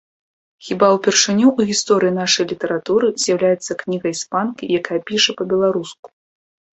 [0.67, 6.07] Хіба ўпершыню ў гісторыі нашай літаратуры з'яўляецца кніга іспанкі, якая піша па-беларуску.